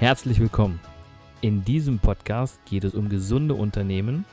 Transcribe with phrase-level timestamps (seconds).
[0.00, 0.80] Herzlich willkommen.
[1.42, 4.24] In diesem Podcast geht es um gesunde Unternehmen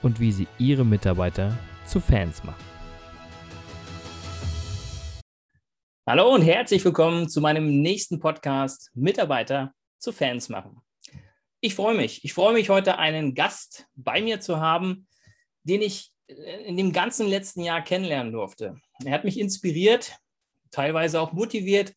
[0.00, 2.64] und wie sie ihre Mitarbeiter zu Fans machen.
[6.08, 10.80] Hallo und herzlich willkommen zu meinem nächsten Podcast Mitarbeiter zu Fans machen.
[11.60, 12.24] Ich freue mich.
[12.24, 15.08] Ich freue mich heute einen Gast bei mir zu haben,
[15.64, 18.80] den ich in dem ganzen letzten Jahr kennenlernen durfte.
[19.04, 20.16] Er hat mich inspiriert,
[20.70, 21.92] teilweise auch motiviert,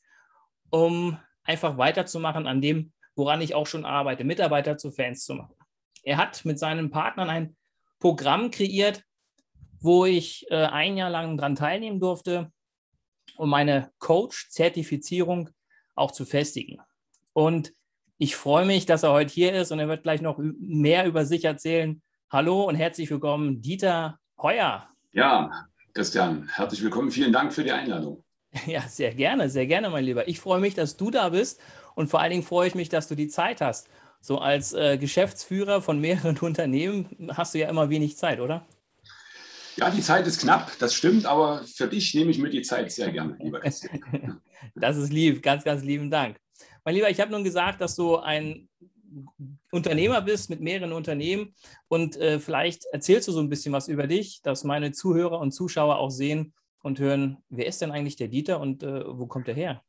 [0.72, 1.20] um
[1.50, 5.56] einfach weiterzumachen an dem, woran ich auch schon arbeite, Mitarbeiter zu Fans zu machen.
[6.04, 7.58] Er hat mit seinen Partnern ein
[8.00, 9.04] Programm kreiert,
[9.82, 12.52] wo ich äh, ein Jahr lang daran teilnehmen durfte,
[13.36, 15.50] um meine Coach-Zertifizierung
[15.96, 16.82] auch zu festigen.
[17.34, 17.74] Und
[18.20, 21.26] ich freue mich, dass er heute hier ist und er wird gleich noch mehr über
[21.26, 22.02] sich erzählen.
[22.30, 24.88] Hallo und herzlich willkommen, Dieter Heuer.
[25.14, 27.10] Ja, Christian, herzlich willkommen.
[27.10, 28.24] Vielen Dank für die Einladung.
[28.66, 30.28] Ja, sehr gerne, sehr gerne, mein Lieber.
[30.28, 31.60] Ich freue mich, dass du da bist
[31.96, 33.90] und vor allen Dingen freue ich mich, dass du die Zeit hast.
[34.22, 38.66] So als äh, Geschäftsführer von mehreren Unternehmen hast du ja immer wenig Zeit, oder?
[39.78, 42.92] Ja, die Zeit ist knapp, das stimmt, aber für dich nehme ich mir die Zeit
[42.92, 44.42] sehr gerne, lieber Christian.
[44.76, 46.38] das ist lieb, ganz, ganz lieben Dank.
[46.84, 48.68] Mein Lieber, ich habe nun gesagt, dass du ein
[49.72, 51.54] Unternehmer bist mit mehreren Unternehmen
[51.88, 55.52] und äh, vielleicht erzählst du so ein bisschen was über dich, dass meine Zuhörer und
[55.52, 59.48] Zuschauer auch sehen, und hören, wer ist denn eigentlich der Dieter und äh, wo kommt
[59.48, 59.84] er her?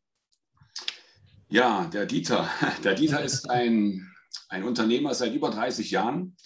[1.49, 2.49] Ja, der Dieter.
[2.85, 4.09] Der Dieter ist ein,
[4.49, 6.37] ein Unternehmer seit über 30 Jahren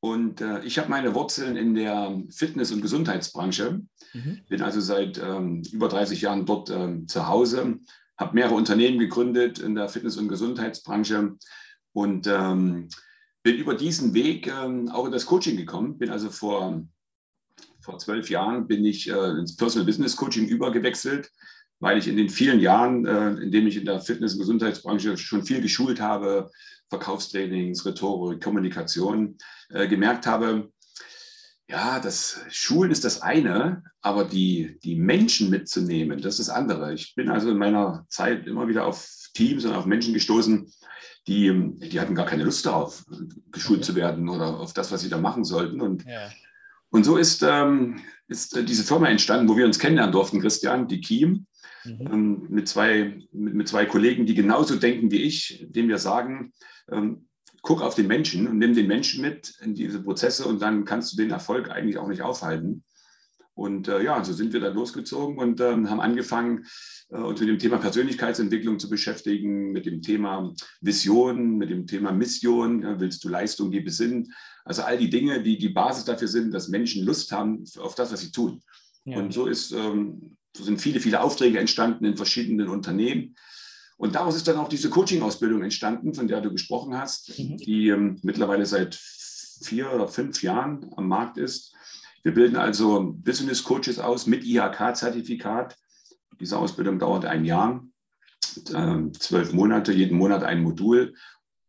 [0.00, 3.82] und äh, ich habe meine Wurzeln in der Fitness- und Gesundheitsbranche.
[4.12, 4.40] Mhm.
[4.48, 7.78] Bin also seit ähm, über 30 Jahren dort ähm, zu Hause,
[8.18, 11.36] habe mehrere Unternehmen gegründet in der Fitness- und Gesundheitsbranche
[11.92, 12.88] und ähm,
[13.42, 15.98] bin über diesen Weg ähm, auch in das Coaching gekommen.
[15.98, 16.82] Bin also vor
[17.80, 21.30] vor zwölf Jahren bin ich äh, ins Personal Business Coaching übergewechselt,
[21.78, 25.16] weil ich in den vielen Jahren, äh, in denen ich in der Fitness- und Gesundheitsbranche
[25.16, 26.50] schon viel geschult habe,
[26.88, 29.38] Verkaufstrainings, Rhetorik, Kommunikation,
[29.70, 30.70] äh, gemerkt habe,
[31.70, 36.92] ja, das Schulen ist das eine, aber die, die Menschen mitzunehmen, das ist das andere.
[36.92, 40.70] Ich bin also in meiner Zeit immer wieder auf Teams und auf Menschen gestoßen,
[41.28, 43.04] die, die hatten gar keine Lust darauf,
[43.52, 45.80] geschult zu werden oder auf das, was sie da machen sollten.
[45.80, 46.28] Und ja.
[46.90, 50.88] Und so ist, ähm, ist äh, diese Firma entstanden, wo wir uns kennenlernen durften, Christian,
[50.88, 51.46] die Kiem,
[51.84, 52.00] mhm.
[52.00, 56.52] ähm, mit, zwei, mit, mit, zwei Kollegen, die genauso denken wie ich, dem wir sagen,
[56.90, 57.28] ähm,
[57.62, 61.12] guck auf den Menschen und nimm den Menschen mit in diese Prozesse und dann kannst
[61.12, 62.84] du den Erfolg eigentlich auch nicht aufhalten.
[63.60, 66.64] Und äh, ja, so sind wir dann losgezogen und äh, haben angefangen,
[67.10, 72.10] äh, uns mit dem Thema Persönlichkeitsentwicklung zu beschäftigen, mit dem Thema Vision, mit dem Thema
[72.10, 72.80] Mission.
[72.80, 74.32] Ja, willst du Leistung, gebe Sinn?
[74.64, 78.10] Also all die Dinge, die die Basis dafür sind, dass Menschen Lust haben auf das,
[78.10, 78.62] was sie tun.
[79.04, 79.18] Ja.
[79.18, 83.34] Und so, ist, ähm, so sind viele, viele Aufträge entstanden in verschiedenen Unternehmen.
[83.98, 87.58] Und daraus ist dann auch diese Coaching-Ausbildung entstanden, von der du gesprochen hast, mhm.
[87.58, 91.74] die ähm, mittlerweile seit vier oder fünf Jahren am Markt ist.
[92.22, 95.76] Wir bilden also Business Coaches aus mit IHK-Zertifikat.
[96.38, 97.84] Diese Ausbildung dauert ein Jahr,
[98.72, 101.14] äh, zwölf Monate, jeden Monat ein Modul.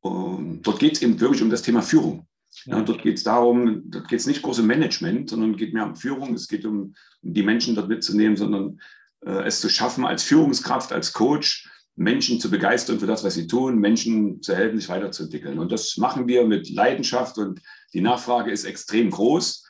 [0.02, 2.28] Und dort geht es eben wirklich um das Thema Führung.
[2.66, 5.86] Ja, dort geht es darum, dort geht es nicht groß um Management, sondern geht mehr
[5.86, 6.34] um Führung.
[6.34, 8.80] Es geht um, um die Menschen dort mitzunehmen, sondern
[9.26, 13.48] äh, es zu schaffen, als Führungskraft, als Coach, Menschen zu begeistern für das, was sie
[13.48, 15.60] tun, Menschen zu helfen, sich weiterzuentwickeln.
[15.60, 17.62] Und das machen wir mit Leidenschaft und
[17.94, 19.61] die Nachfrage ist extrem groß.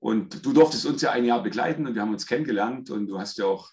[0.00, 3.18] Und du durftest uns ja ein Jahr begleiten und wir haben uns kennengelernt und du
[3.18, 3.70] hast ja auch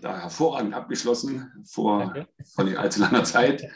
[0.00, 3.68] da hervorragend abgeschlossen vor, vor nicht allzu langer Zeit.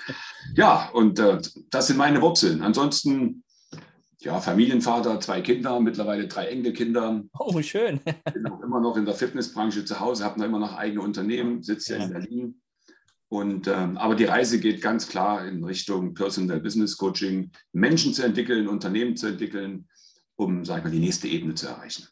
[0.54, 2.62] Ja, und äh, das sind meine Wurzeln.
[2.62, 3.44] Ansonsten
[4.20, 7.22] ja, Familienvater, zwei Kinder, mittlerweile drei Enkelkinder.
[7.38, 8.00] Oh, schön.
[8.32, 11.62] Bin auch immer noch in der Fitnessbranche zu Hause, habe noch immer noch eigene Unternehmen,
[11.62, 12.60] sitze ja in Berlin.
[13.28, 18.24] Und, ähm, aber die Reise geht ganz klar in Richtung Personal Business Coaching, Menschen zu
[18.24, 19.86] entwickeln, Unternehmen zu entwickeln,
[20.38, 22.06] um, sag ich mal, die nächste Ebene zu erreichen.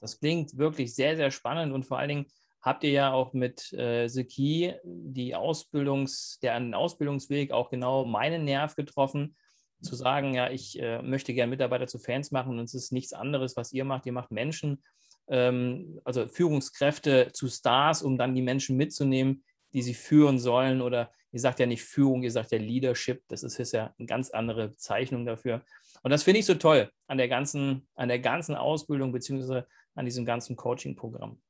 [0.00, 2.26] Das klingt wirklich sehr, sehr spannend und vor allen Dingen
[2.60, 8.04] habt ihr ja auch mit äh, Seki die Ausbildungs, der an den Ausbildungsweg auch genau
[8.04, 9.36] meinen Nerv getroffen
[9.80, 13.12] zu sagen, ja, ich äh, möchte gerne Mitarbeiter zu Fans machen und es ist nichts
[13.12, 14.06] anderes, was ihr macht.
[14.06, 14.82] Ihr macht Menschen,
[15.28, 20.80] ähm, also Führungskräfte zu Stars, um dann die Menschen mitzunehmen, die sie führen sollen.
[20.80, 23.22] Oder ihr sagt ja nicht Führung, ihr sagt ja Leadership.
[23.28, 25.62] Das ist ja eine ganz andere Bezeichnung dafür.
[26.02, 30.04] Und das finde ich so toll an der ganzen, an der ganzen Ausbildung beziehungsweise an
[30.04, 31.40] diesem ganzen Coaching-Programm.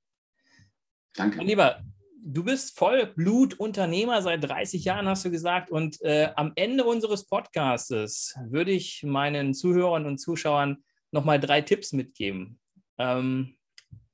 [1.15, 1.39] Danke.
[1.39, 1.83] Mein Lieber,
[2.23, 5.71] du bist Vollblutunternehmer seit 30 Jahren, hast du gesagt.
[5.71, 11.93] Und äh, am Ende unseres Podcastes würde ich meinen Zuhörern und Zuschauern nochmal drei Tipps
[11.93, 12.59] mitgeben.
[12.99, 13.57] Ähm,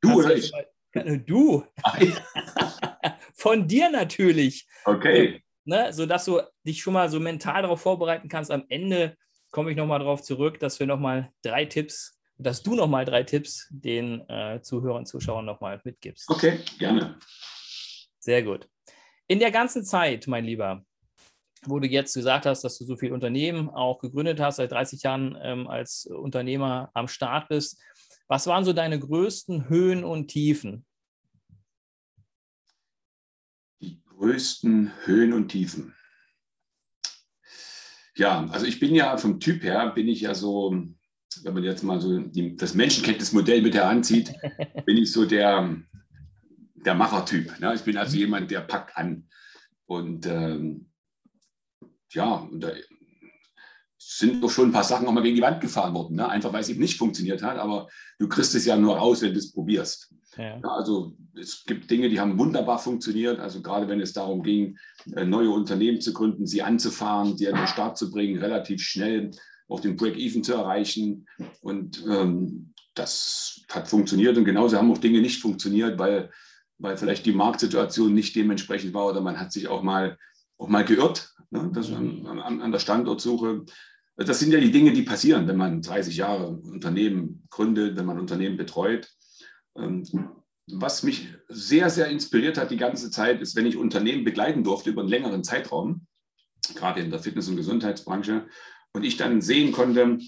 [0.01, 0.53] du oder ich?
[0.53, 1.65] Mal, du.
[3.35, 4.67] Von dir natürlich.
[4.85, 5.43] Okay.
[5.67, 8.51] Ne, sodass du dich schon mal so mental darauf vorbereiten kannst.
[8.51, 9.17] Am Ende
[9.55, 13.69] komme ich nochmal darauf zurück, dass wir nochmal drei Tipps, dass du nochmal drei Tipps
[13.71, 16.29] den äh, Zuhörern und Zuschauern nochmal mitgibst.
[16.29, 17.21] Okay, gerne.
[18.19, 18.69] Sehr gut.
[19.29, 20.85] In der ganzen Zeit, mein Lieber,
[21.67, 25.05] wo du jetzt gesagt hast, dass du so viele Unternehmen auch gegründet hast, seit 30
[25.05, 27.81] Jahren ähm, als Unternehmer am Start bist,
[28.27, 30.85] was waren so deine größten Höhen und Tiefen?
[33.81, 35.95] Die größten Höhen und Tiefen.
[38.17, 40.71] Ja, also ich bin ja vom Typ her, bin ich ja so,
[41.43, 44.33] wenn man jetzt mal so die, das Menschenkenntnismodell mit heranzieht,
[44.87, 45.77] bin ich so der,
[46.75, 47.59] der Machertyp.
[47.59, 47.75] Ne?
[47.75, 49.29] Ich bin also jemand, der packt an.
[49.87, 50.91] Und ähm,
[52.11, 52.69] ja, da
[54.07, 56.17] sind doch schon ein paar Sachen auch mal gegen die Wand gefahren worden.
[56.17, 56.29] Ne?
[56.29, 57.59] Einfach weil es eben nicht funktioniert hat.
[57.59, 60.13] Aber du kriegst es ja nur raus, wenn du es probierst.
[60.37, 60.61] Ja.
[60.63, 63.41] Also es gibt Dinge, die haben wunderbar funktioniert.
[63.41, 64.77] Also gerade wenn es darum ging,
[65.15, 69.31] äh, neue Unternehmen zu gründen, sie anzufahren, die an den Start zu bringen, relativ schnell
[69.69, 71.27] auch den Break-Even zu erreichen.
[71.63, 74.37] Und ähm, das hat funktioniert.
[74.37, 76.31] Und genauso haben auch Dinge nicht funktioniert, weil,
[76.79, 80.19] weil vielleicht die Marktsituation nicht dementsprechend war oder man hat sich auch mal,
[80.59, 81.71] auch mal geirrt ne?
[81.73, 83.65] das an, an, an der Standortsuche.
[84.17, 88.21] Das sind ja die Dinge, die passieren, wenn man 30 Jahre Unternehmen gründet, wenn man
[88.21, 89.11] Unternehmen betreut.
[89.77, 90.05] Ähm,
[90.69, 94.91] was mich sehr, sehr inspiriert hat die ganze Zeit, ist, wenn ich Unternehmen begleiten durfte
[94.91, 96.07] über einen längeren Zeitraum,
[96.75, 98.47] gerade in der Fitness- und Gesundheitsbranche,
[98.93, 100.19] und ich dann sehen konnte,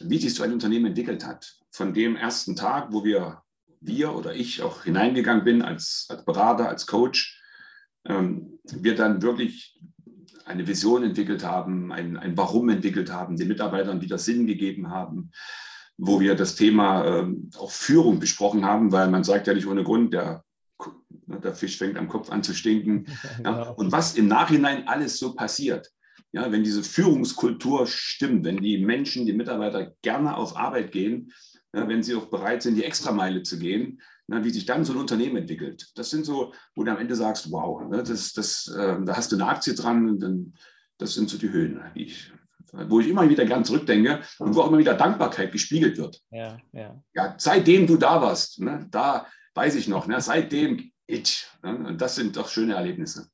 [0.00, 1.58] wie sich so ein Unternehmen entwickelt hat.
[1.70, 3.42] Von dem ersten Tag, wo wir,
[3.80, 7.40] wir oder ich auch hineingegangen bin als, als Berater, als Coach,
[8.06, 9.78] ähm, wir dann wirklich
[10.44, 15.30] eine Vision entwickelt haben, ein, ein Warum entwickelt haben, den Mitarbeitern wieder Sinn gegeben haben,
[15.96, 17.26] wo wir das Thema äh,
[17.56, 20.44] auch Führung besprochen haben, weil man sagt ja nicht ohne Grund, der,
[21.26, 23.06] der Fisch fängt am Kopf an zu stinken.
[23.44, 23.74] Ja, genau.
[23.74, 25.90] Und was im Nachhinein alles so passiert,
[26.32, 31.32] ja, wenn diese Führungskultur stimmt, wenn die Menschen, die Mitarbeiter gerne auf Arbeit gehen,
[31.74, 34.92] ja, wenn sie auch bereit sind, die Extrameile zu gehen, na, wie sich dann so
[34.92, 35.90] ein Unternehmen entwickelt.
[35.96, 39.32] Das sind so, wo du am Ende sagst, wow, ne, das, das, äh, da hast
[39.32, 40.54] du eine Aktie dran, dann,
[40.98, 42.32] das sind so die Höhen, die ich,
[42.72, 46.22] wo ich immer wieder gern zurückdenke und wo auch immer wieder Dankbarkeit gespiegelt wird.
[46.30, 47.02] Ja, ja.
[47.14, 51.46] ja seitdem du da warst, ne, da weiß ich noch, ne, seitdem ich.
[51.62, 53.28] Ne, und das sind doch schöne Erlebnisse.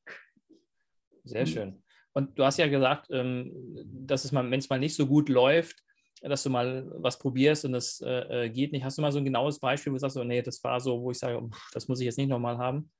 [1.24, 1.82] Sehr schön.
[2.12, 3.52] Und du hast ja gesagt, ähm,
[3.84, 5.76] dass es mal, wenn es mal nicht so gut läuft,
[6.20, 8.84] dass du mal was probierst und das äh, äh, geht nicht.
[8.84, 11.00] Hast du mal so ein genaues Beispiel, wo du sagst, oh, nee, das war so,
[11.00, 12.90] wo ich sage, das muss ich jetzt nicht nochmal haben?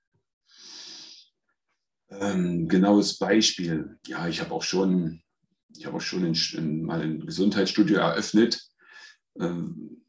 [2.11, 3.99] Ähm, genaues Beispiel.
[4.07, 5.23] Ja, ich habe auch schon,
[5.77, 8.61] ich habe auch schon in, in, mal ein Gesundheitsstudio eröffnet,
[9.39, 10.03] ähm,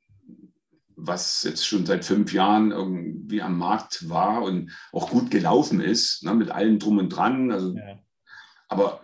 [0.96, 6.24] was jetzt schon seit fünf Jahren irgendwie am Markt war und auch gut gelaufen ist,
[6.24, 7.52] ne, mit allem drum und dran.
[7.52, 8.00] Also, ja.
[8.68, 9.02] Aber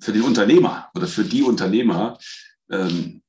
[0.00, 2.16] für den Unternehmer oder für die Unternehmer
[2.70, 3.22] ähm,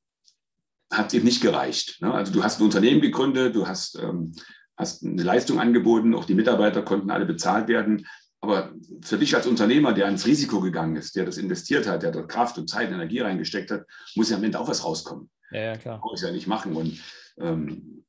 [0.92, 2.00] hat eben nicht gereicht.
[2.02, 2.12] Ne?
[2.12, 4.32] Also du hast ein Unternehmen gegründet, du hast, ähm,
[4.76, 8.06] hast eine Leistung angeboten, auch die Mitarbeiter konnten alle bezahlt werden.
[8.40, 8.72] Aber
[9.02, 12.28] für dich als Unternehmer, der ins Risiko gegangen ist, der das investiert hat, der dort
[12.28, 13.84] Kraft und Zeit und Energie reingesteckt hat,
[14.16, 15.30] muss ja am Ende auch was rauskommen.
[15.52, 15.96] Ja, ja klar.
[15.96, 16.74] Das muss ich ja nicht machen.
[16.74, 17.00] Und
[17.38, 18.04] ähm,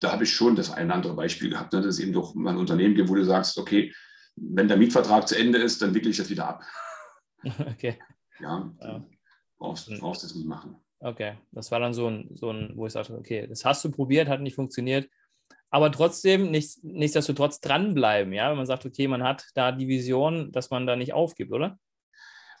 [0.00, 1.80] da habe ich schon das ein oder andere Beispiel gehabt, ne?
[1.80, 3.92] dass es eben doch mal ein Unternehmen gibt, wo du sagst, okay,
[4.36, 6.62] wenn der Mietvertrag zu Ende ist, dann wickle ich das wieder ab.
[7.60, 7.98] Okay.
[8.40, 9.06] Ja, ja.
[9.58, 10.76] Brauchst, brauchst das nicht machen.
[11.00, 13.90] Okay, das war dann so ein, so ein, wo ich sagte, okay, das hast du
[13.90, 15.08] probiert, hat nicht funktioniert.
[15.70, 20.52] Aber trotzdem, nicht, nichtsdestotrotz dranbleiben, ja, wenn man sagt, okay, man hat da die Vision,
[20.52, 21.78] dass man da nicht aufgibt, oder?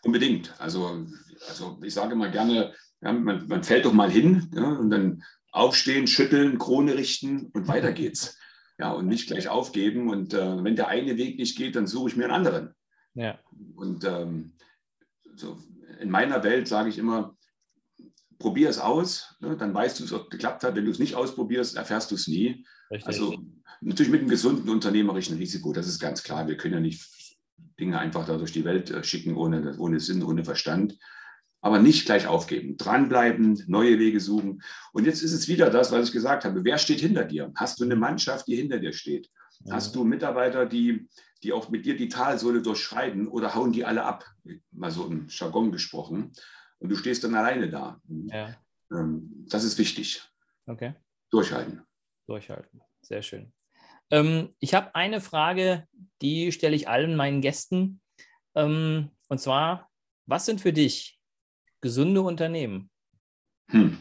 [0.02, 0.52] Unbedingt.
[0.58, 1.06] Also,
[1.48, 5.22] also ich sage mal gerne, ja, man, man, fällt doch mal hin ja, und dann
[5.52, 8.36] aufstehen, schütteln, Krone richten und weiter geht's.
[8.78, 10.10] Ja, und nicht gleich aufgeben.
[10.10, 12.74] Und äh, wenn der eine Weg nicht geht, dann suche ich mir einen anderen.
[13.14, 13.38] Ja.
[13.76, 14.54] Und ähm,
[15.36, 15.58] so
[16.00, 17.36] in meiner Welt sage ich immer,
[18.38, 20.74] probier es aus, ne, dann weißt du, ob es geklappt hat.
[20.74, 22.64] Wenn du es nicht ausprobierst, erfährst du es nie.
[22.90, 23.06] Richtig.
[23.06, 23.36] Also
[23.80, 26.46] natürlich mit einem gesunden unternehmerischen Risiko, das ist ganz klar.
[26.46, 27.02] Wir können ja nicht
[27.78, 30.98] Dinge einfach da durch die Welt äh, schicken ohne, ohne Sinn, ohne Verstand.
[31.60, 34.62] Aber nicht gleich aufgeben, dranbleiben, neue Wege suchen.
[34.92, 36.62] Und jetzt ist es wieder das, was ich gesagt habe.
[36.62, 37.52] Wer steht hinter dir?
[37.56, 39.30] Hast du eine Mannschaft, die hinter dir steht?
[39.70, 41.08] Hast du Mitarbeiter, die,
[41.42, 44.26] die auch mit dir die Talsohle durchschreiten oder hauen die alle ab?
[44.72, 46.32] Mal so im Jargon gesprochen
[46.78, 48.00] und du stehst dann alleine da.
[48.26, 48.56] Ja.
[48.90, 50.22] Ähm, das ist wichtig.
[50.66, 50.94] Okay.
[51.30, 51.82] Durchhalten.
[52.26, 52.80] Durchhalten.
[53.02, 53.52] Sehr schön.
[54.10, 55.86] Ähm, ich habe eine Frage,
[56.22, 58.00] die stelle ich allen meinen Gästen.
[58.54, 59.90] Ähm, und zwar,
[60.26, 61.20] was sind für dich
[61.80, 62.90] gesunde Unternehmen?
[63.70, 63.98] Hm.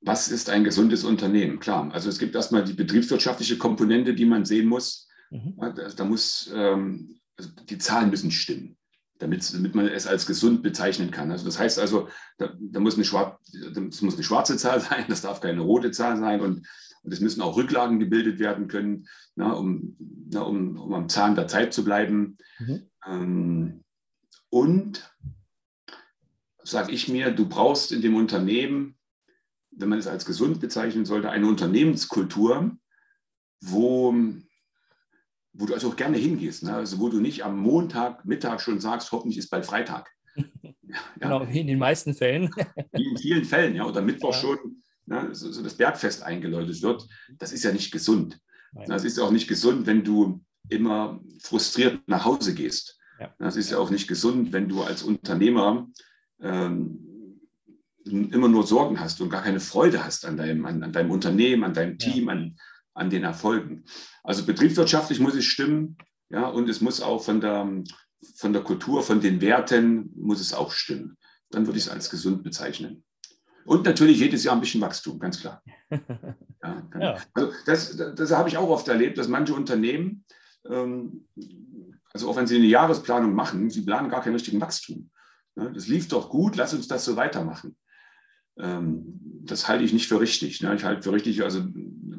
[0.00, 1.58] Was ist ein gesundes Unternehmen?
[1.58, 5.08] Klar, also es gibt erstmal die betriebswirtschaftliche Komponente, die man sehen muss.
[5.30, 5.56] Mhm.
[5.58, 8.77] Da, da, muss, ähm, also die Zahlen müssen stimmen.
[9.18, 11.30] Damit, damit man es als gesund bezeichnen kann.
[11.30, 12.08] Also das heißt also,
[12.38, 15.90] da, da muss eine schwarze, das muss eine schwarze Zahl sein, das darf keine rote
[15.90, 16.66] Zahl sein und,
[17.02, 19.96] und es müssen auch Rücklagen gebildet werden können, na, um,
[20.30, 22.38] na, um, um am Zahn der Zeit zu bleiben.
[22.58, 22.90] Mhm.
[23.06, 23.84] Ähm,
[24.50, 25.14] und
[26.62, 28.96] sage ich mir, du brauchst in dem Unternehmen,
[29.70, 32.76] wenn man es als gesund bezeichnen sollte, eine Unternehmenskultur,
[33.60, 34.14] wo
[35.58, 36.62] wo du also auch gerne hingehst.
[36.62, 36.72] Ne?
[36.72, 40.10] Also wo du nicht am Montag, Mittag schon sagst, hoffentlich ist bald Freitag.
[40.90, 42.48] Ja, genau, wie in den meisten Fällen.
[42.92, 43.84] Wie in vielen Fällen, ja.
[43.84, 44.40] Oder Mittwoch ja.
[44.40, 47.06] schon ne, so, so, das Bergfest eingeläutet wird.
[47.38, 48.40] Das ist ja nicht gesund.
[48.72, 48.88] Nein.
[48.88, 52.98] Das ist auch nicht gesund, wenn du immer frustriert nach Hause gehst.
[53.20, 53.34] Ja.
[53.38, 55.88] Das ist ja auch nicht gesund, wenn du als Unternehmer
[56.40, 57.40] ähm,
[58.06, 61.64] immer nur Sorgen hast und gar keine Freude hast an deinem, an, an deinem Unternehmen,
[61.64, 62.56] an deinem Team, an,
[62.98, 63.84] an den Erfolgen.
[64.22, 65.96] Also betriebswirtschaftlich muss es stimmen,
[66.30, 67.66] ja, und es muss auch von der,
[68.36, 71.16] von der Kultur, von den Werten, muss es auch stimmen.
[71.50, 73.04] Dann würde ich es als gesund bezeichnen.
[73.64, 75.62] Und natürlich jedes Jahr ein bisschen Wachstum, ganz klar.
[76.60, 77.16] Ja, ja.
[77.34, 80.24] Also das, das habe ich auch oft erlebt, dass manche Unternehmen,
[80.68, 81.28] ähm,
[82.12, 85.08] also auch wenn sie eine Jahresplanung machen, sie planen gar keinen richtigen Wachstum.
[85.54, 87.76] Das lief doch gut, lass uns das so weitermachen.
[88.58, 90.60] Ähm, das halte ich nicht für richtig.
[90.62, 90.74] Ne?
[90.74, 91.62] Ich halte für richtig, also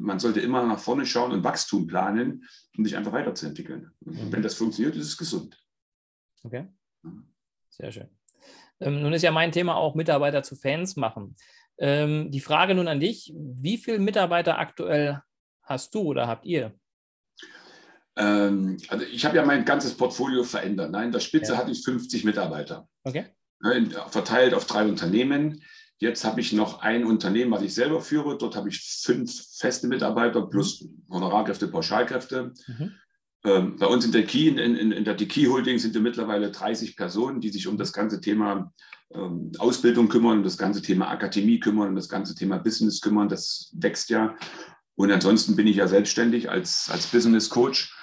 [0.00, 2.44] man sollte immer nach vorne schauen und Wachstum planen,
[2.76, 3.90] um sich einfach weiterzuentwickeln.
[4.00, 4.32] Mhm.
[4.32, 5.62] Wenn das funktioniert, ist es gesund.
[6.42, 6.66] Okay.
[7.68, 8.08] Sehr schön.
[8.80, 11.36] Ähm, nun ist ja mein Thema auch Mitarbeiter zu Fans machen.
[11.78, 15.20] Ähm, die Frage nun an dich: Wie viele Mitarbeiter aktuell
[15.62, 16.74] hast du oder habt ihr?
[18.16, 20.90] Ähm, also ich habe ja mein ganzes Portfolio verändert.
[20.90, 21.58] Nein, in der Spitze ja.
[21.58, 22.88] hatte ich 50 Mitarbeiter.
[23.04, 23.26] Okay.
[23.62, 25.62] Ne, verteilt auf drei Unternehmen.
[26.00, 28.38] Jetzt habe ich noch ein Unternehmen, was ich selber führe.
[28.38, 32.54] Dort habe ich fünf feste Mitarbeiter plus Honorarkräfte, Pauschalkräfte.
[32.66, 32.92] Mhm.
[33.44, 36.50] Ähm, bei uns in der Key, in, in, in der Key Holding sind wir mittlerweile
[36.50, 38.72] 30 Personen, die sich um das ganze Thema
[39.12, 43.28] ähm, Ausbildung kümmern, um das ganze Thema Akademie kümmern, um das ganze Thema Business kümmern.
[43.28, 44.36] Das wächst ja.
[44.94, 47.94] Und ansonsten bin ich ja selbstständig als, als Business Coach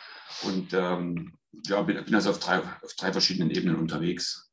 [0.43, 1.33] und ähm,
[1.65, 4.46] ja, bin, bin also auf drei, auf drei verschiedenen Ebenen unterwegs.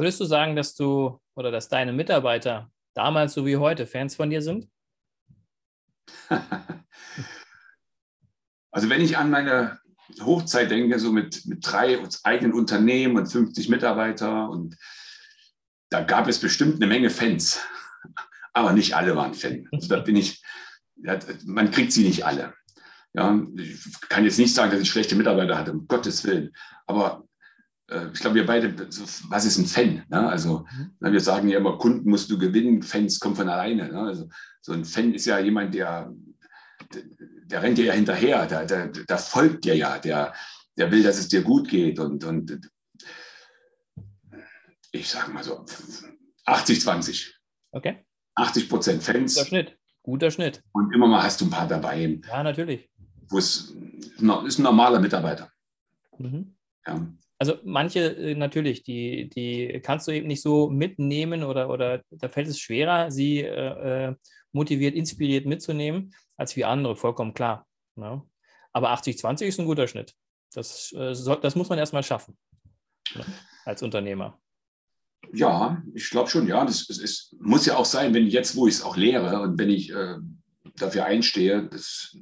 [0.00, 4.30] Würdest du sagen, dass du oder dass deine Mitarbeiter damals so wie heute Fans von
[4.30, 4.66] dir sind?
[8.72, 9.80] Also wenn ich an meine
[10.20, 14.76] Hochzeit denke, so mit, mit drei eigenen Unternehmen und 50 Mitarbeiter und
[15.88, 17.58] da gab es bestimmt eine Menge Fans,
[18.52, 19.68] aber nicht alle waren Fan.
[19.72, 20.40] Also da bin ich,
[21.44, 22.54] man kriegt sie nicht alle.
[23.12, 26.52] Ja, ich kann jetzt nicht sagen, dass ich schlechte Mitarbeiter hatte, um Gottes Willen.
[26.86, 27.24] Aber
[28.12, 28.74] ich glaube, wir beide,
[29.28, 30.04] was ist ein Fan?
[30.08, 30.28] Ne?
[30.28, 30.66] Also,
[31.00, 31.12] mhm.
[31.12, 33.88] wir sagen ja immer, Kunden musst du gewinnen, Fans kommen von alleine.
[33.88, 34.00] Ne?
[34.00, 34.28] Also,
[34.60, 36.12] so ein Fan ist ja jemand, der,
[37.46, 40.32] der rennt dir ja hinterher, der, der, der folgt dir ja, der,
[40.76, 41.98] der will, dass es dir gut geht.
[41.98, 42.60] Und, und
[44.92, 45.64] ich sage mal so
[46.44, 47.36] 80, 20.
[47.72, 48.04] Okay.
[48.34, 49.34] 80 Prozent Fans.
[49.34, 49.78] Guter Schnitt.
[50.02, 50.62] Guter Schnitt.
[50.72, 52.20] Und immer mal hast du ein paar dabei.
[52.26, 52.88] Ja, natürlich.
[53.28, 53.74] Wo es
[54.46, 55.50] ist ein normaler Mitarbeiter.
[56.18, 56.56] Mhm.
[56.86, 57.06] Ja.
[57.40, 62.28] Also manche äh, natürlich, die, die kannst du eben nicht so mitnehmen oder, oder da
[62.28, 64.14] fällt es schwerer, sie äh, äh
[64.52, 67.66] motiviert, inspiriert mitzunehmen, als wie andere, vollkommen klar.
[67.94, 68.20] Ne?
[68.72, 70.14] Aber 80-20 ist ein guter Schnitt.
[70.52, 72.36] Das, äh, soll, das muss man erstmal schaffen
[73.14, 73.24] ne?
[73.64, 74.38] als Unternehmer.
[75.32, 76.64] Ja, ich glaube schon, ja.
[76.64, 79.56] Das, das ist, muss ja auch sein, wenn jetzt, wo ich es auch lehre und
[79.56, 80.16] wenn ich äh,
[80.76, 82.18] dafür einstehe, das,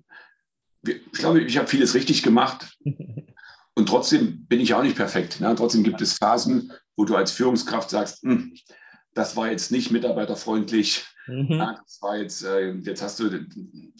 [0.86, 2.78] ich glaube, ich habe vieles richtig gemacht.
[3.78, 5.40] Und trotzdem bin ich auch nicht perfekt.
[5.40, 5.54] Ne?
[5.54, 8.52] Trotzdem gibt es Phasen, wo du als Führungskraft sagst, hm,
[9.14, 11.06] das war jetzt nicht mitarbeiterfreundlich.
[11.28, 11.46] Mhm.
[11.48, 13.46] Ja, das war jetzt, äh, jetzt, hast du,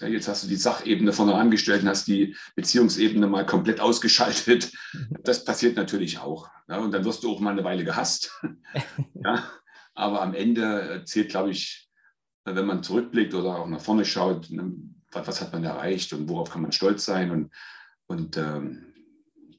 [0.01, 4.73] jetzt hast du die Sachebene von der Angestellten, hast die Beziehungsebene mal komplett ausgeschaltet.
[4.93, 5.19] Mhm.
[5.23, 6.51] Das passiert natürlich auch.
[6.69, 6.79] Ja?
[6.79, 8.33] Und dann wirst du auch mal eine Weile gehasst.
[9.25, 9.49] ja?
[9.95, 11.89] Aber am Ende zählt, glaube ich,
[12.45, 14.73] wenn man zurückblickt oder auch nach vorne schaut, ne,
[15.13, 17.31] was, was hat man erreicht und worauf kann man stolz sein.
[17.31, 17.53] Und,
[18.09, 18.88] und ähm,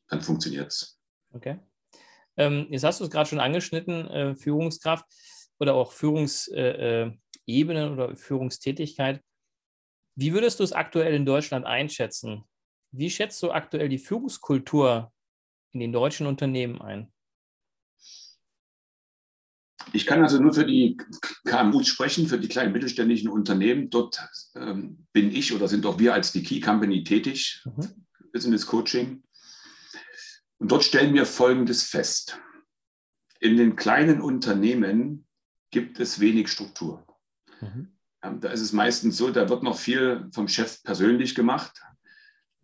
[0.09, 0.99] dann funktioniert es.
[1.31, 1.59] Okay.
[2.37, 5.05] Ähm, jetzt hast du es gerade schon angeschnitten, äh, Führungskraft
[5.59, 7.13] oder auch Führungsebene
[7.45, 9.21] äh, äh oder Führungstätigkeit.
[10.15, 12.43] Wie würdest du es aktuell in Deutschland einschätzen?
[12.91, 15.11] Wie schätzt du aktuell die Führungskultur
[15.71, 17.11] in den deutschen Unternehmen ein?
[19.93, 20.97] Ich kann also nur für die
[21.45, 23.89] KMUs sprechen, für die kleinen mittelständischen Unternehmen.
[23.89, 24.21] Dort
[24.55, 28.05] ähm, bin ich oder sind auch wir als die Key Company tätig, mhm.
[28.31, 29.23] Business Coaching.
[30.59, 32.39] Und dort stellen wir Folgendes fest.
[33.39, 35.25] In den kleinen Unternehmen
[35.71, 37.05] gibt es wenig Struktur.
[37.61, 37.95] Mhm.
[38.21, 41.81] Da ist es meistens so, da wird noch viel vom Chef persönlich gemacht.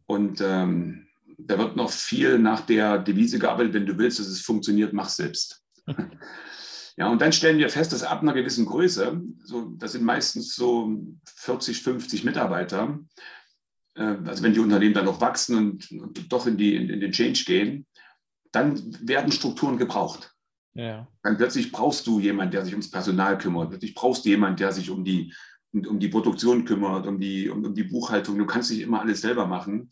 [0.05, 4.41] Und ähm, da wird noch viel nach der Devise gearbeitet, wenn du willst, dass es
[4.41, 5.63] funktioniert, mach selbst.
[6.97, 10.55] Ja, und dann stellen wir fest, dass ab einer gewissen Größe, so, das sind meistens
[10.55, 10.89] so
[11.25, 12.97] 40, 50 Mitarbeiter,
[13.95, 17.11] also wenn die Unternehmen dann noch wachsen und, und doch in, die, in, in, den
[17.11, 17.85] Change gehen,
[18.51, 20.33] dann werden Strukturen gebraucht.
[20.73, 21.07] Ja.
[21.23, 23.69] Dann plötzlich brauchst du jemanden, der sich ums Personal kümmert.
[23.69, 25.33] Plötzlich brauchst du jemanden, der sich um die,
[25.71, 28.37] um die Produktion kümmert, um die, um, um die Buchhaltung.
[28.37, 29.91] Du kannst nicht immer alles selber machen.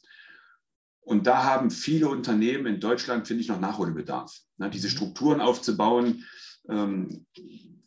[1.05, 4.37] Und da haben viele Unternehmen in Deutschland, finde ich, noch Nachholbedarf.
[4.57, 4.91] Ne, diese mhm.
[4.91, 6.25] Strukturen aufzubauen,
[6.69, 7.25] ähm,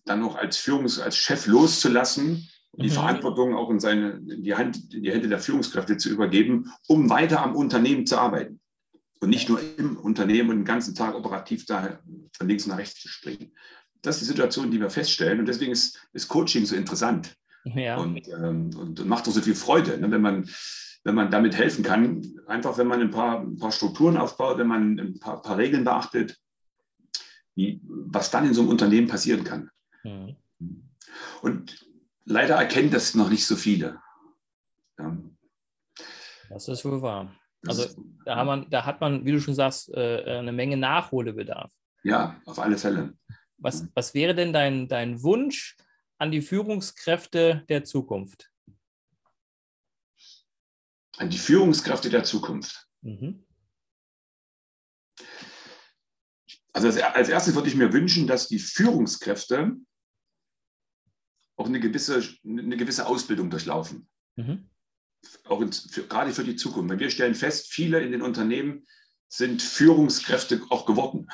[0.04, 2.92] dann noch als Führungs-, als Chef loszulassen, die mhm.
[2.92, 7.08] Verantwortung auch in, seine, in, die Hand, in die Hände der Führungskräfte zu übergeben, um
[7.08, 8.60] weiter am Unternehmen zu arbeiten.
[9.20, 11.98] Und nicht nur im Unternehmen und den ganzen Tag operativ da
[12.36, 13.52] von links nach rechts zu springen.
[14.02, 15.40] Das ist die Situation, die wir feststellen.
[15.40, 17.34] Und deswegen ist, ist Coaching so interessant.
[17.64, 17.96] Ja.
[17.96, 20.10] Und, ähm, und, macht auch so viel Freude, ne?
[20.10, 20.48] wenn, man,
[21.02, 22.22] wenn man damit helfen kann.
[22.46, 25.84] Einfach, wenn man ein paar, ein paar Strukturen aufbaut, wenn man ein paar, paar Regeln
[25.84, 26.38] beachtet,
[27.54, 29.70] wie, was dann in so einem Unternehmen passieren kann.
[30.04, 30.36] Mhm.
[31.40, 31.85] Und
[32.26, 34.00] leider erkennen das noch nicht so viele.
[34.98, 35.16] Ja.
[36.50, 37.34] Das ist wohl wahr.
[37.66, 37.88] Also
[38.24, 41.72] da, man, da, hat man, wie du schon sagst, äh, eine Menge Nachholbedarf.
[42.02, 43.14] Ja, auf alle Fälle.
[43.58, 45.76] Was, was wäre denn dein, dein Wunsch
[46.18, 48.50] an die Führungskräfte der Zukunft?
[51.16, 52.86] An die Führungskräfte der Zukunft.
[53.00, 53.44] Mhm.
[56.72, 59.76] Also als, als erstes würde ich mir wünschen, dass die Führungskräfte
[61.56, 64.08] auch eine gewisse, eine gewisse Ausbildung durchlaufen.
[64.36, 64.68] Mhm.
[65.44, 66.90] Auch in, für, gerade für die Zukunft.
[66.90, 68.86] Weil wir stellen fest, viele in den Unternehmen
[69.28, 71.28] sind Führungskräfte auch geworden.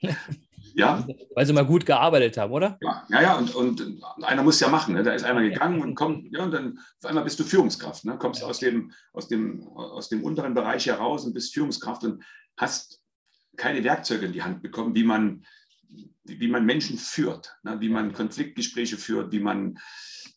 [0.74, 1.06] ja?
[1.34, 2.78] Weil sie mal gut gearbeitet haben, oder?
[2.80, 4.94] Ja, ja, ja und, und einer muss ja machen.
[4.94, 5.02] Ne?
[5.02, 8.04] Da ist einer gegangen und kommt, ja, und dann auf einmal bist du Führungskraft.
[8.04, 8.16] Ne?
[8.18, 8.46] Kommst ja.
[8.46, 12.24] aus, dem, aus, dem, aus dem unteren Bereich heraus und bist Führungskraft und
[12.56, 13.00] hast
[13.56, 15.44] keine Werkzeuge in die Hand bekommen, wie man,
[16.24, 17.80] wie man Menschen führt, ne?
[17.80, 19.78] wie man Konfliktgespräche führt, wie man,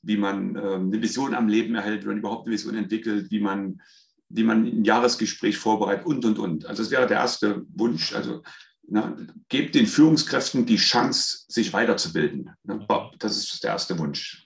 [0.02, 3.40] wie man äh, eine Vision am Leben erhält, wie man überhaupt eine Vision entwickelt, wie
[3.40, 3.82] man,
[4.30, 6.66] wie man ein Jahresgespräch vorbereitet und, und, und.
[6.66, 8.14] Also das wäre der erste Wunsch.
[8.14, 8.44] Also
[8.88, 12.52] ne, gebt den Führungskräften die Chance, sich weiterzubilden.
[12.64, 12.86] Ne?
[13.20, 14.46] Das ist der erste Wunsch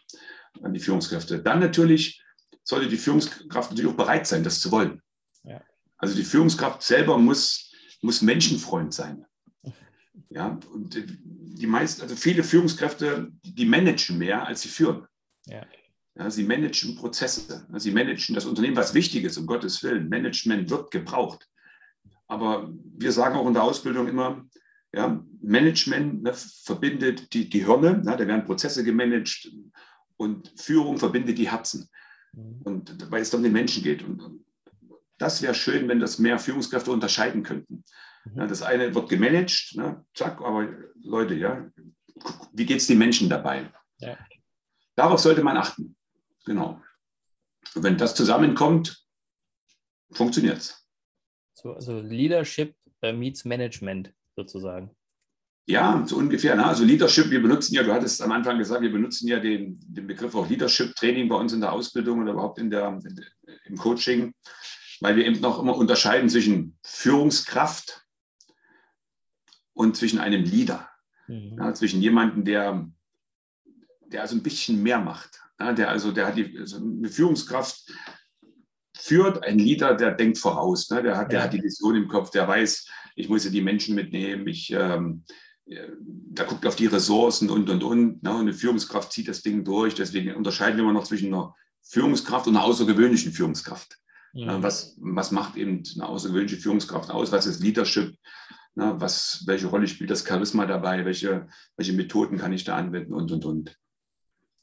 [0.62, 1.42] an die Führungskräfte.
[1.42, 2.22] Dann natürlich
[2.64, 5.02] sollte die Führungskraft natürlich auch bereit sein, das zu wollen.
[5.44, 5.62] Ja.
[5.98, 9.26] Also die Führungskraft selber muss muss Menschenfreund sein.
[10.30, 15.08] Ja, und die meisten, also viele Führungskräfte, die managen mehr, als sie führen.
[15.46, 15.66] Ja.
[16.16, 20.10] Ja, sie managen Prozesse, sie managen das Unternehmen, was wichtig ist, um Gottes Willen.
[20.10, 21.48] Management wird gebraucht.
[22.28, 24.46] Aber wir sagen auch in der Ausbildung immer,
[24.94, 29.50] ja, Management ne, verbindet die, die Hirne, ne, da werden Prozesse gemanagt
[30.18, 31.90] und Führung verbindet die Herzen.
[32.34, 32.62] Mhm.
[32.64, 34.04] Und weil es um den Menschen geht.
[34.04, 34.42] Und,
[35.18, 37.84] das wäre schön, wenn das mehr Führungskräfte unterscheiden könnten.
[38.26, 38.38] Mhm.
[38.38, 40.68] Ja, das eine wird gemanagt, ne, zack, aber
[41.02, 41.70] Leute, ja,
[42.54, 43.72] wie geht es den Menschen dabei?
[44.00, 44.18] Ja.
[44.96, 45.96] Darauf sollte man achten.
[46.46, 46.82] Genau.
[47.76, 49.06] Und wenn das zusammenkommt,
[50.12, 50.86] funktioniert es.
[51.54, 54.96] So, also Leadership meets Management sozusagen.
[55.68, 56.56] Ja, so ungefähr.
[56.56, 56.66] Ne?
[56.66, 60.08] Also Leadership, wir benutzen ja, du hattest am Anfang gesagt, wir benutzen ja den, den
[60.08, 63.00] Begriff auch Leadership-Training bei uns in der Ausbildung oder überhaupt in der,
[63.66, 64.34] im Coaching
[65.02, 68.06] weil wir eben noch immer unterscheiden zwischen Führungskraft
[69.74, 70.90] und zwischen einem Leader.
[71.28, 71.58] Mhm.
[71.58, 72.90] Ja, zwischen jemandem, der,
[74.08, 75.42] der also ein bisschen mehr macht.
[75.60, 77.92] Ja, der also, der hat die, also eine Führungskraft
[78.98, 80.90] führt, ein Leader, der denkt voraus.
[80.90, 81.04] Ne?
[81.04, 83.96] Der, hat, der hat die Vision im Kopf, der weiß, ich muss ja die Menschen
[83.96, 85.24] mitnehmen, ich, ähm,
[85.66, 88.24] äh, der guckt auf die Ressourcen und, und, und.
[88.24, 88.32] Ne?
[88.32, 89.96] Und eine Führungskraft zieht das Ding durch.
[89.96, 93.98] Deswegen unterscheiden wir immer noch zwischen einer Führungskraft und einer außergewöhnlichen Führungskraft.
[94.34, 94.64] Mhm.
[94.64, 97.32] Was, was macht eben eine außergewöhnliche Führungskraft aus?
[97.32, 98.16] Was ist Leadership?
[98.76, 101.04] Na, was, welche Rolle spielt das Charisma dabei?
[101.06, 103.78] Welche, welche Methoden kann ich da anwenden und, und, und.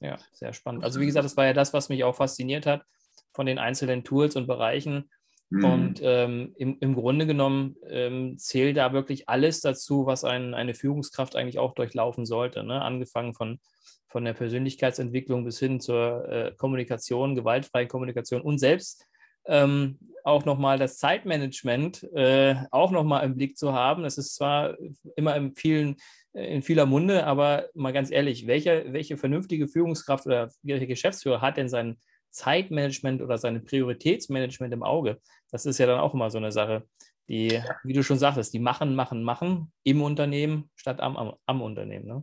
[0.01, 0.85] Ja, sehr spannend.
[0.85, 2.85] Also wie gesagt, das war ja das, was mich auch fasziniert hat
[3.33, 5.11] von den einzelnen Tools und Bereichen.
[5.51, 5.65] Mhm.
[5.65, 10.75] Und ähm, im, im Grunde genommen ähm, zählt da wirklich alles dazu, was ein, eine
[10.75, 12.63] Führungskraft eigentlich auch durchlaufen sollte.
[12.65, 12.81] Ne?
[12.81, 13.59] Angefangen von,
[14.07, 19.05] von der Persönlichkeitsentwicklung bis hin zur äh, Kommunikation, gewaltfreie Kommunikation und selbst
[19.49, 24.03] ähm, auch nochmal das Zeitmanagement äh, auch nochmal im Blick zu haben.
[24.03, 24.77] Das ist zwar
[25.17, 25.97] immer in, vielen,
[26.35, 31.41] äh, in vieler Munde, aber mal ganz ehrlich, welche, welche vernünftige Führungskraft oder welcher Geschäftsführer
[31.41, 31.97] hat denn sein
[32.31, 35.19] Zeitmanagement oder sein Prioritätsmanagement im Auge?
[35.51, 36.87] Das ist ja dann auch immer so eine Sache,
[37.29, 41.63] die, wie du schon sagtest, die machen, machen, machen im Unternehmen statt am, am, am
[41.63, 42.07] Unternehmen.
[42.07, 42.23] Ne?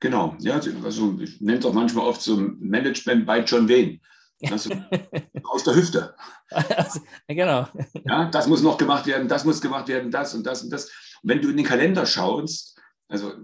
[0.00, 4.00] Genau, ja, also ich nenne es auch manchmal oft so Management bei John Wayne.
[4.42, 4.68] Das
[5.44, 6.14] aus der Hüfte.
[6.50, 7.68] Also, genau.
[8.04, 10.86] Ja, das muss noch gemacht werden, das muss gemacht werden, das und das und das.
[11.22, 12.78] Und wenn du in den Kalender schaust,
[13.08, 13.34] also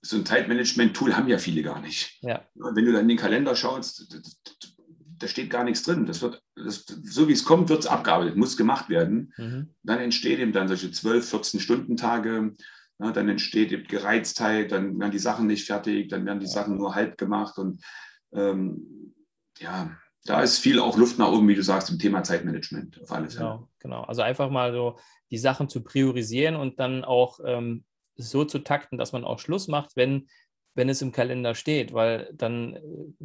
[0.00, 2.18] so ein Zeitmanagement-Tool haben ja viele gar nicht.
[2.22, 2.44] Ja.
[2.54, 4.16] Wenn du dann in den Kalender schaust,
[5.18, 6.06] da steht gar nichts drin.
[6.06, 9.32] Das wird, das, so wie es kommt, wird es abgearbeitet, muss gemacht werden.
[9.36, 9.74] Mhm.
[9.82, 12.54] Dann entstehen eben dann solche 12, 14 Stunden Tage.
[13.00, 16.76] Ja, dann entsteht eben Gereiztheit, dann werden die Sachen nicht fertig, dann werden die Sachen
[16.76, 17.58] nur halb gemacht.
[17.58, 17.84] Und
[18.32, 19.14] ähm,
[19.58, 23.12] ja, da ist viel auch Luft nach oben, wie du sagst, im Thema Zeitmanagement auf
[23.12, 23.36] alles.
[23.36, 24.02] Genau, genau.
[24.02, 24.98] Also einfach mal so
[25.30, 27.84] die Sachen zu priorisieren und dann auch ähm,
[28.16, 30.28] so zu takten, dass man auch Schluss macht, wenn
[30.78, 32.80] wenn es im Kalender steht, weil dann äh,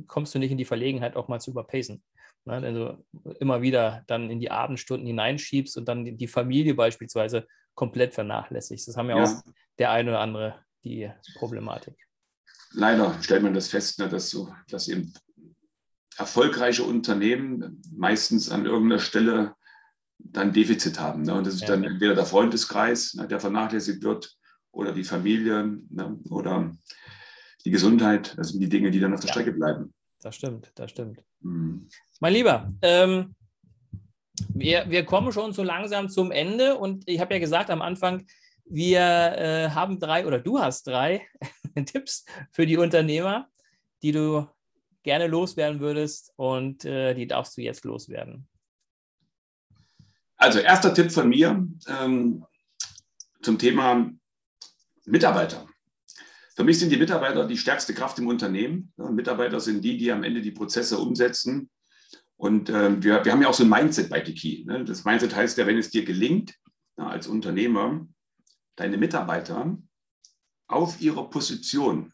[0.07, 2.03] kommst du nicht in die Verlegenheit, auch mal zu überpacen.
[2.45, 2.61] Ne?
[2.61, 3.05] Wenn du
[3.39, 8.87] immer wieder dann in die Abendstunden hineinschiebst und dann die Familie beispielsweise komplett vernachlässigst.
[8.87, 9.23] Das haben ja, ja.
[9.23, 9.43] auch
[9.77, 11.95] der eine oder andere die Problematik.
[12.71, 15.13] Leider stellt man das fest, ne, dass, so, dass eben
[16.17, 19.55] erfolgreiche Unternehmen meistens an irgendeiner Stelle
[20.17, 21.23] dann Defizit haben.
[21.23, 21.33] Ne?
[21.33, 21.67] Und das ist ja.
[21.67, 24.37] dann entweder der Freundeskreis, ne, der vernachlässigt wird,
[24.71, 26.19] oder die Familie ne?
[26.29, 26.75] oder
[27.63, 29.93] die Gesundheit, das sind die Dinge, die dann auf der ja, Strecke bleiben.
[30.21, 31.23] Das stimmt, das stimmt.
[31.41, 31.87] Mhm.
[32.19, 33.35] Mein Lieber, ähm,
[34.49, 38.25] wir, wir kommen schon so langsam zum Ende und ich habe ja gesagt am Anfang,
[38.65, 41.27] wir äh, haben drei oder du hast drei
[41.85, 43.47] Tipps für die Unternehmer,
[44.01, 44.47] die du
[45.03, 48.47] gerne loswerden würdest und äh, die darfst du jetzt loswerden.
[50.37, 52.45] Also erster Tipp von mir ähm,
[53.41, 54.11] zum Thema
[55.05, 55.67] Mitarbeiter.
[56.55, 58.93] Für mich sind die Mitarbeiter die stärkste Kraft im Unternehmen.
[58.97, 61.69] Ja, Mitarbeiter sind die, die am Ende die Prozesse umsetzen.
[62.35, 64.65] Und äh, wir, wir haben ja auch so ein Mindset bei Tiki.
[64.65, 64.83] Ne?
[64.83, 66.55] Das Mindset heißt ja, wenn es dir gelingt,
[66.97, 68.05] ja, als Unternehmer,
[68.75, 69.77] deine Mitarbeiter
[70.67, 72.13] auf ihrer Position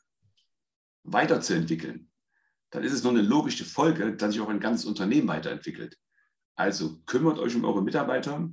[1.04, 2.09] weiterzuentwickeln,
[2.72, 5.98] dann ist es nur eine logische Folge, dass sich auch ein ganzes Unternehmen weiterentwickelt.
[6.56, 8.50] Also kümmert euch um eure Mitarbeiter,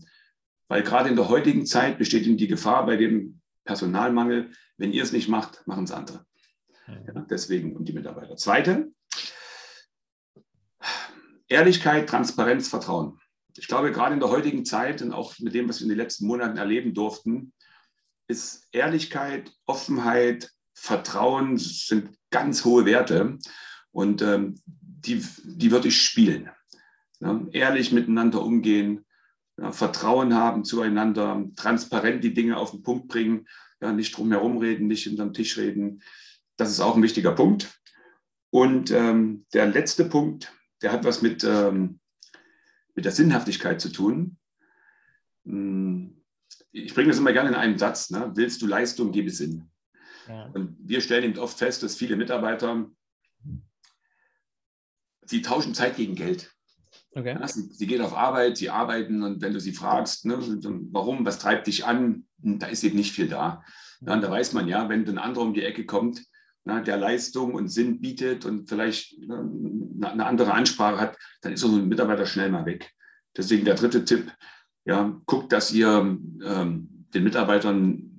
[0.69, 4.51] weil gerade in der heutigen Zeit besteht ihnen die Gefahr bei dem Personalmangel.
[4.79, 6.25] Wenn ihr es nicht macht, machen es andere.
[6.87, 8.37] Ja, deswegen um die Mitarbeiter.
[8.37, 8.93] Zweite,
[11.49, 13.19] Ehrlichkeit, Transparenz, Vertrauen.
[13.57, 15.99] Ich glaube, gerade in der heutigen Zeit und auch mit dem, was wir in den
[15.99, 17.53] letzten Monaten erleben durften,
[18.29, 23.39] ist Ehrlichkeit, Offenheit, Vertrauen sind ganz hohe Werte
[23.97, 26.51] und ähm, die, die würde ich spielen.
[27.19, 29.07] Ja, ehrlich miteinander umgehen,
[29.59, 33.47] ja, Vertrauen haben zueinander, transparent die Dinge auf den Punkt bringen,
[33.81, 36.03] ja, nicht drum herum reden, nicht hinterm Tisch reden.
[36.59, 37.81] Das ist auch ein wichtiger Punkt.
[38.51, 41.99] Und ähm, der letzte Punkt, der hat was mit, ähm,
[42.95, 44.37] mit der Sinnhaftigkeit zu tun.
[45.47, 46.23] Hm,
[46.71, 48.11] ich bringe das immer gerne in einen Satz.
[48.11, 48.31] Ne?
[48.35, 49.71] Willst du Leistung, gebe Sinn.
[50.29, 50.51] Ja.
[50.53, 52.91] Und wir stellen eben oft fest, dass viele Mitarbeiter,
[55.27, 56.51] sie tauschen Zeit gegen Geld.
[57.15, 57.37] Okay.
[57.39, 60.39] Ja, sie, sie, gehen auf Arbeit, sie arbeiten und wenn du sie fragst, ne,
[60.93, 63.65] warum, was treibt dich an, hm, da ist eben nicht viel da.
[64.03, 66.23] Ja, und da weiß man ja, wenn ein anderer um die Ecke kommt,
[66.65, 69.39] na, der Leistung und Sinn bietet und vielleicht ne,
[70.03, 72.93] eine andere Ansprache hat, dann ist so ein Mitarbeiter schnell mal weg.
[73.37, 74.33] Deswegen der dritte Tipp,
[74.85, 75.89] ja, guckt, dass ihr
[76.45, 78.19] ähm, den Mitarbeitern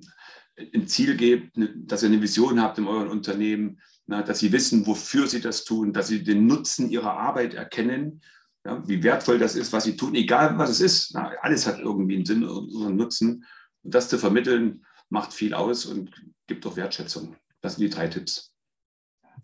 [0.74, 4.50] ein Ziel gebt, ne, dass ihr eine Vision habt in eurem Unternehmen, na, dass sie
[4.50, 8.20] wissen, wofür sie das tun, dass sie den Nutzen ihrer Arbeit erkennen
[8.68, 11.14] ja, wie wertvoll das ist, was sie tun, egal was es ist.
[11.14, 13.44] Na, alles hat irgendwie einen Sinn und einen Nutzen.
[13.82, 16.10] Und das zu vermitteln, macht viel aus und
[16.46, 17.36] gibt auch Wertschätzung.
[17.60, 18.54] Das sind die drei Tipps.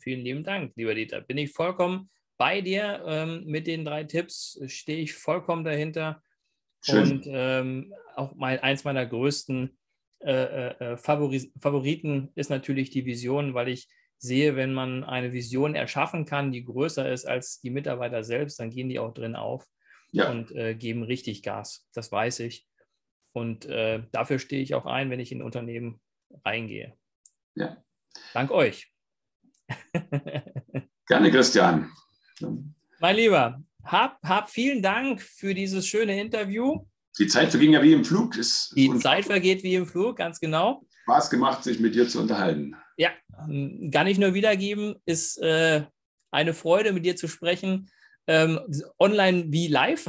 [0.00, 1.20] Vielen lieben Dank, lieber Dieter.
[1.20, 6.22] Bin ich vollkommen bei dir ähm, mit den drei Tipps, stehe ich vollkommen dahinter.
[6.83, 7.12] Schön.
[7.12, 9.79] Und ähm, auch mein, eins meiner größten
[10.20, 15.74] äh, äh, äh Favoriten ist natürlich die Vision, weil ich sehe, wenn man eine Vision
[15.74, 19.66] erschaffen kann, die größer ist als die Mitarbeiter selbst, dann gehen die auch drin auf
[20.12, 20.31] ja.
[20.31, 21.87] und äh, geben richtig Gas.
[21.92, 22.66] Das weiß ich.
[23.33, 26.00] Und äh, dafür stehe ich auch ein, wenn ich in Unternehmen
[26.44, 26.96] reingehe.
[27.55, 27.83] Ja.
[28.33, 28.92] Dank euch.
[31.07, 31.90] Gerne, Christian.
[33.00, 36.87] Mein Lieber, hab, hab vielen Dank für dieses schöne Interview.
[37.18, 38.37] Die Zeit verging ja wie im Flug.
[38.37, 40.87] Ist die Zeit vergeht wie im Flug, ganz genau.
[41.03, 42.77] Spaß gemacht, sich mit dir zu unterhalten.
[42.96, 43.11] Ja,
[43.48, 45.85] ähm, gar nicht nur wiedergeben, ist äh,
[46.30, 47.90] eine Freude, mit dir zu sprechen,
[48.26, 48.61] ähm,
[48.98, 50.07] online wie live.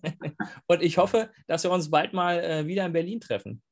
[0.66, 3.62] und ich hoffe, dass wir uns bald mal äh, wieder in Berlin treffen.